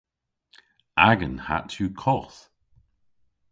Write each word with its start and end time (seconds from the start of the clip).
Agan 1.09 1.37
hatt 1.47 1.73
yw 1.83 1.91
koth. 2.01 2.39